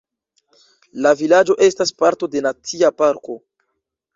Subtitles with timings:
[1.07, 3.37] La vilaĝo estas parto de Nacia parko.